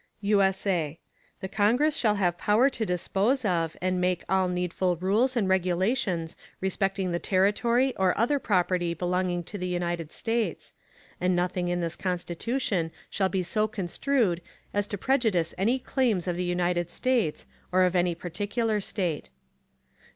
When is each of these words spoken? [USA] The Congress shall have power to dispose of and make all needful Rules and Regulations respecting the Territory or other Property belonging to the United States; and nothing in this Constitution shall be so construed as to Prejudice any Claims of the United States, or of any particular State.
[USA] 0.21 0.97
The 1.41 1.47
Congress 1.47 1.95
shall 1.95 2.15
have 2.15 2.35
power 2.39 2.71
to 2.71 2.87
dispose 2.87 3.45
of 3.45 3.77
and 3.83 4.01
make 4.01 4.23
all 4.27 4.49
needful 4.49 4.95
Rules 4.95 5.37
and 5.37 5.47
Regulations 5.47 6.35
respecting 6.59 7.11
the 7.11 7.19
Territory 7.19 7.95
or 7.97 8.17
other 8.17 8.39
Property 8.39 8.95
belonging 8.95 9.43
to 9.43 9.59
the 9.59 9.67
United 9.67 10.11
States; 10.11 10.73
and 11.19 11.35
nothing 11.35 11.67
in 11.67 11.81
this 11.81 11.95
Constitution 11.95 12.91
shall 13.11 13.29
be 13.29 13.43
so 13.43 13.67
construed 13.67 14.41
as 14.73 14.87
to 14.87 14.97
Prejudice 14.97 15.53
any 15.55 15.77
Claims 15.77 16.27
of 16.27 16.35
the 16.35 16.45
United 16.45 16.89
States, 16.89 17.45
or 17.71 17.83
of 17.83 17.95
any 17.95 18.15
particular 18.15 18.81
State. 18.81 19.29